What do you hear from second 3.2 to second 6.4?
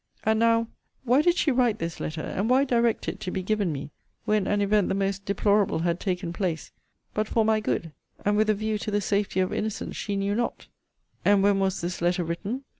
be given me when an event the most deplorable had taken